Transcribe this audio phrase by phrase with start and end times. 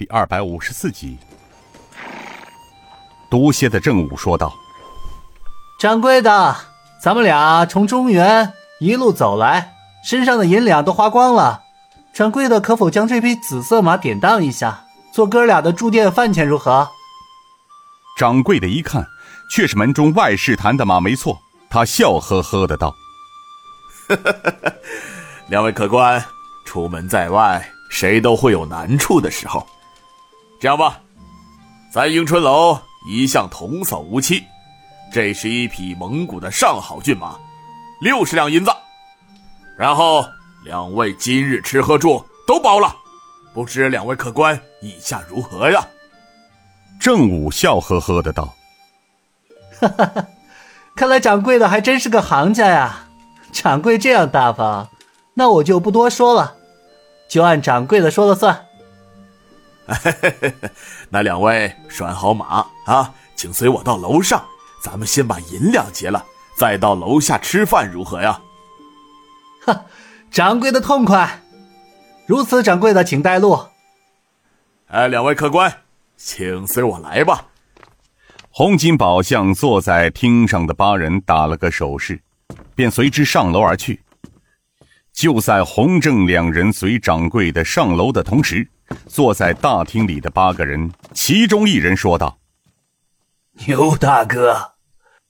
[0.00, 1.18] 第二百五十四集。
[3.30, 4.56] 毒蝎的正午说道
[5.78, 6.56] ：“掌柜的，
[7.02, 8.50] 咱们俩从中原
[8.80, 11.60] 一路走来，身上的银两都花光了。
[12.14, 16.88] 掌柜的，可否将这匹紫色马典当一下，做哥俩的住店饭钱如何？”
[18.16, 19.06] 掌柜的一看，
[19.54, 21.38] 却是门中外事谈的马，没错。
[21.68, 22.94] 他笑呵呵的道
[25.48, 26.24] ：“两位客官，
[26.64, 29.66] 出门在外，谁都会有难处的时候。
[30.60, 31.00] 这样吧，
[31.90, 32.78] 咱迎春楼。”
[33.08, 34.44] 一向童叟无欺，
[35.10, 37.34] 这是一匹蒙古的上好骏马，
[38.02, 38.70] 六十两银子。
[39.78, 40.22] 然后
[40.66, 42.94] 两位今日吃喝住都包了，
[43.54, 45.82] 不知两位客官意下如何呀？
[47.00, 48.54] 正武笑呵呵的道
[49.80, 50.26] ：“哈哈哈，
[50.94, 53.06] 看来掌柜的还真是个行家呀！
[53.50, 54.90] 掌柜这样大方，
[55.32, 56.54] 那我就不多说了，
[57.30, 58.66] 就按掌柜的说了算。”
[61.10, 64.44] 那两位拴好马啊，请随我到楼上，
[64.82, 66.24] 咱们先把银两结了，
[66.56, 68.40] 再到楼下吃饭，如何呀？
[69.66, 69.84] 哈，
[70.30, 71.42] 掌柜的痛快，
[72.26, 73.58] 如此，掌柜的请带路。
[74.86, 75.72] 哎，两位客官，
[76.16, 77.46] 请随我来吧。
[78.50, 82.20] 洪金宝向坐在厅上的八人打了个手势，
[82.74, 84.00] 便随之上楼而去。
[85.12, 88.68] 就在洪正两人随掌柜的上楼的同时。
[89.06, 92.38] 坐在大厅里的八个人，其中一人说道
[93.66, 94.74] ：“牛大哥，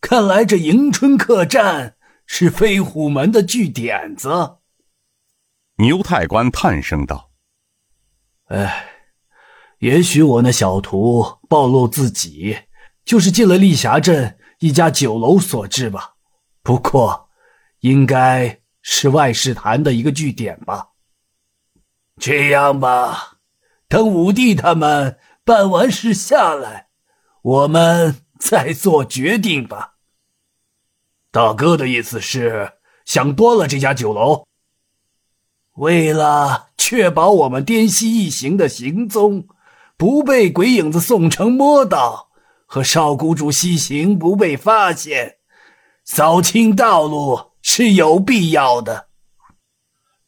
[0.00, 4.58] 看来这迎春客栈是飞虎门的据点子。”
[5.78, 7.30] 牛太官叹声道
[8.48, 8.90] ：“哎，
[9.78, 12.58] 也许我那小徒暴露自己，
[13.04, 16.14] 就是进了丽霞镇一家酒楼所致吧。
[16.62, 17.30] 不过，
[17.80, 20.90] 应该是外事坛的一个据点吧。
[22.20, 23.30] 这样吧。”
[23.92, 26.88] 等武帝他们办完事下来，
[27.42, 29.96] 我们再做决定吧。
[31.30, 32.72] 大哥的意思是
[33.04, 34.46] 想端了这家酒楼，
[35.74, 39.46] 为了确保我们滇西一行的行踪
[39.98, 42.30] 不被鬼影子宋城摸到，
[42.64, 45.36] 和少谷主西行不被发现，
[46.02, 49.08] 扫清道路是有必要的。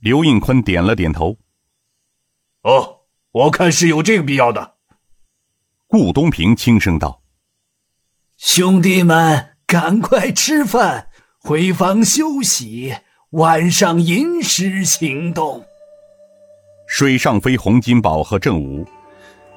[0.00, 1.38] 刘应坤点了点头。
[2.60, 2.93] 哦。
[3.34, 4.74] 我看是有这个必要的。
[5.88, 7.20] 顾东平轻声道
[8.38, 11.08] ：“兄弟们，赶快吃饭，
[11.40, 12.94] 回房休息，
[13.30, 15.64] 晚上寅时行动。”
[16.86, 18.86] 水上飞洪金宝和郑武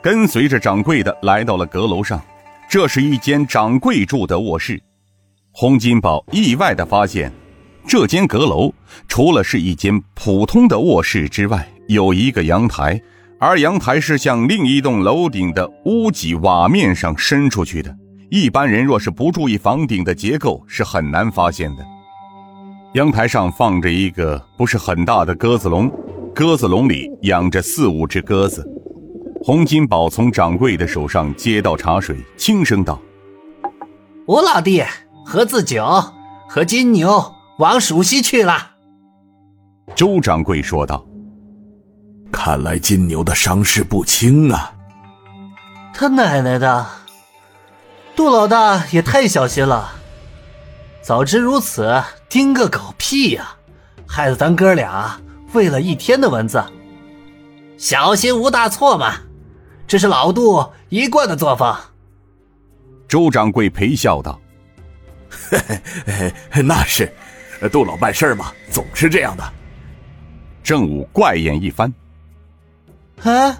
[0.01, 2.19] 跟随着掌柜的来到了阁楼上，
[2.67, 4.81] 这是一间掌柜住的卧室。
[5.51, 7.31] 洪金宝意外的发现，
[7.87, 8.73] 这间阁楼
[9.07, 12.99] 除了是一间普通的卧室之外，有一个阳台。
[13.39, 17.95] 而阳台是向另一栋楼顶的屋脊瓦面上伸出去的，
[18.31, 21.85] 一般人若是不注意房顶的结构，是很难发现的。
[22.93, 25.91] 阳台上放着一个不是很大的鸽子笼，
[26.33, 28.67] 鸽子笼里养着四五只鸽子。
[29.43, 32.99] 洪金宝从掌柜的手上接到茶水，轻声道
[34.25, 34.83] ：“吴老弟，
[35.23, 35.85] 何自酒，
[36.49, 38.71] 和金牛往蜀西去了。”
[39.95, 41.06] 周掌柜说道。
[42.31, 44.73] 看来金牛的伤势不轻啊！
[45.93, 46.85] 他奶奶的，
[48.15, 49.93] 杜老大也太小心了。
[51.01, 53.55] 早知如此，盯个狗屁呀！
[54.07, 55.19] 害得咱哥俩
[55.53, 56.63] 喂了一天的蚊子。
[57.77, 59.15] 小心无大错嘛，
[59.87, 61.75] 这是老杜一贯的作风。
[63.07, 64.39] 周掌柜陪笑道
[65.49, 65.81] ：“嘿
[66.51, 67.11] 嘿，那是，
[67.71, 69.43] 杜老办事嘛，总是这样的。”
[70.63, 71.91] 正午怪眼一翻。
[73.23, 73.57] 哎，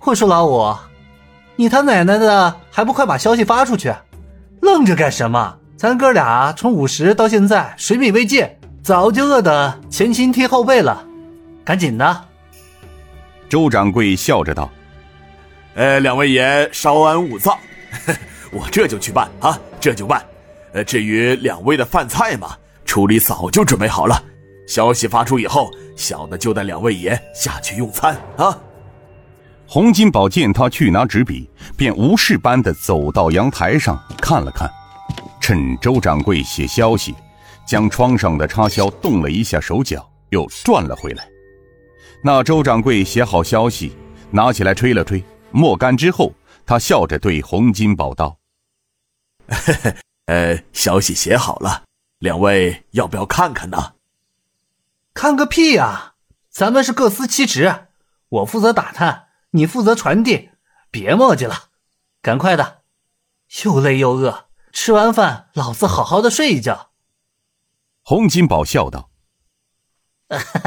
[0.00, 0.74] 我说老五，
[1.56, 3.92] 你他奶奶的还不快把消息发出去？
[4.60, 5.56] 愣着干什么？
[5.76, 8.48] 咱哥俩从午时到现在水米未进，
[8.82, 11.04] 早就饿得前倾贴后背了，
[11.64, 12.24] 赶紧的！
[13.48, 14.70] 周掌柜笑着道
[15.74, 17.58] ：“呃，两位爷稍安勿躁，
[18.52, 20.24] 我这就去办啊，这就办。
[20.72, 24.22] 呃，至于两位的饭菜嘛，处理早就准备好了。
[24.68, 28.56] 消息发出以后，小的就带两位爷下去用餐啊。”
[29.72, 31.48] 洪金宝见他去拿纸笔，
[31.78, 34.70] 便无事般的走到阳台上看了看，
[35.40, 37.14] 趁周掌柜写消息，
[37.66, 41.26] 将窗上的插销动了一下手脚，又转了回来。
[42.22, 43.96] 那周掌柜写好消息，
[44.30, 46.34] 拿起来吹了吹，墨干之后，
[46.66, 48.36] 他笑着对洪金宝道
[50.28, 51.84] ：“呃，消息写好了，
[52.18, 53.94] 两位要不要看看呢
[55.14, 56.12] ？”“看个屁呀！
[56.50, 57.86] 咱们是各司其职，
[58.28, 60.50] 我负责打探。”你负责传递，
[60.90, 61.70] 别墨迹了，
[62.20, 62.82] 赶快的，
[63.64, 66.92] 又累又饿，吃完饭老子好好的睡一觉。
[68.02, 69.10] 洪金宝笑道：“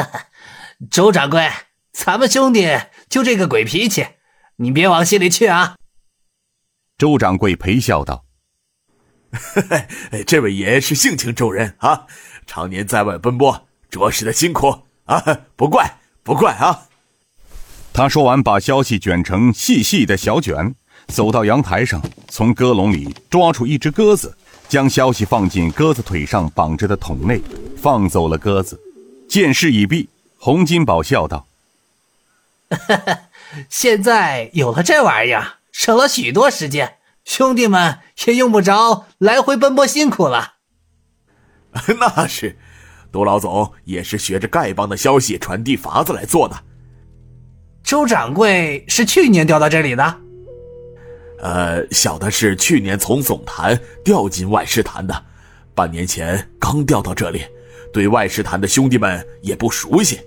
[0.92, 1.52] 周掌柜，
[1.92, 2.80] 咱们兄弟
[3.10, 4.08] 就这个鬼脾气，
[4.58, 5.76] 你别往心里去啊。”
[6.98, 8.26] 周掌柜陪笑道
[10.28, 12.06] ：“这位爷是性情中人啊，
[12.46, 15.20] 常年在外奔波，着实的辛苦啊，
[15.56, 16.88] 不怪不怪啊。”
[17.98, 20.76] 他说完，把消息卷成细细的小卷，
[21.08, 24.36] 走到阳台上，从鸽笼里抓出一只鸽子，
[24.68, 27.42] 将消息放进鸽子腿上绑着的桶内，
[27.82, 28.78] 放走了鸽子。
[29.30, 31.48] 见事已毕，洪金宝笑道
[33.72, 40.56] ：“现在有了这玩意儿，省了许多时间，兄弟们也用不着来回奔波辛苦了。
[41.98, 42.60] ”那是，
[43.10, 46.62] 杜老总也是学着丐帮的消息传递法子来做的。
[47.86, 50.16] 周掌柜是去年调到这里的，
[51.40, 55.24] 呃，小的是去年从总坛调进外事坛的，
[55.76, 57.46] 半年前刚调到这里，
[57.94, 60.20] 对外事坛的兄弟们也不熟悉，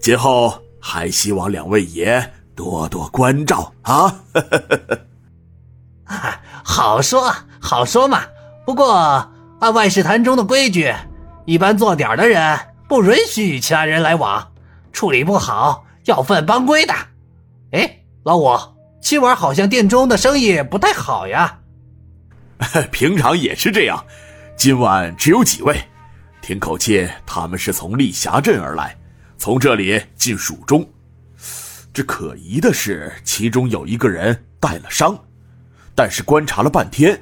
[0.00, 4.22] 今后还希望两位爷多多关照啊！
[6.62, 8.22] 好说好说嘛，
[8.64, 9.28] 不过
[9.58, 10.94] 按外事坛中的规矩，
[11.46, 14.52] 一般做点的人不允许与其他人来往，
[14.92, 15.84] 处理不好。
[16.04, 16.94] 要分帮规的，
[17.72, 18.58] 哎，老五，
[19.00, 21.60] 今晚好像店中的生意不太好呀。
[22.90, 24.04] 平常也是这样，
[24.56, 25.76] 今晚只有几位。
[26.40, 28.96] 听口气，他们是从丽霞镇而来，
[29.38, 30.84] 从这里进蜀中。
[31.92, 35.16] 这可疑的是，其中有一个人带了伤，
[35.94, 37.20] 但是观察了半天，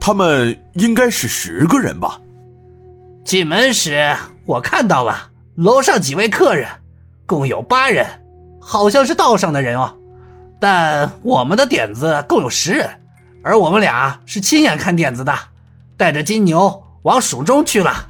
[0.00, 2.20] 他们应该是十个人吧。
[3.24, 4.14] 进门时
[4.46, 6.68] 我看到了楼上几位客人。
[7.26, 8.06] 共有八人，
[8.60, 9.94] 好像是道上的人哦。
[10.60, 12.88] 但我们的点子共有十人，
[13.42, 15.34] 而我们俩是亲眼看点子的，
[15.96, 18.08] 带着金牛往蜀中去了。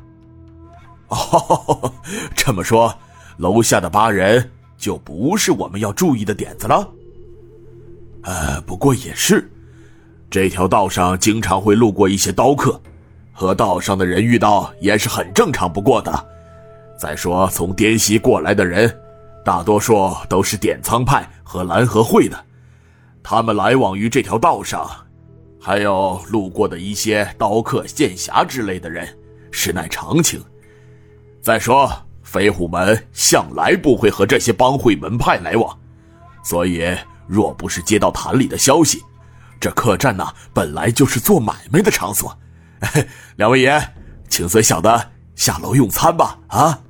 [1.08, 1.92] 哦，
[2.34, 2.96] 这么说，
[3.38, 6.88] 楼下的八人就不是我们要注意的点子了。
[8.22, 9.50] 呃，不过也是，
[10.30, 12.80] 这条道上经常会路过一些刀客，
[13.32, 16.26] 和道上的人遇到也是很正常不过的。
[16.98, 19.00] 再说，从滇西过来的人。
[19.44, 22.44] 大多数都是点苍派和蓝河会的，
[23.22, 24.90] 他们来往于这条道上，
[25.60, 29.06] 还有路过的一些刀客、剑侠之类的人，
[29.50, 30.42] 实乃常情。
[31.42, 31.92] 再说，
[32.22, 35.78] 飞虎门向来不会和这些帮会门派来往，
[36.42, 36.96] 所以
[37.26, 39.02] 若不是接到坛里的消息，
[39.60, 42.34] 这客栈呢本来就是做买卖的场所。
[43.36, 43.78] 两位爷，
[44.30, 46.38] 请随小的下楼用餐吧。
[46.48, 46.80] 啊。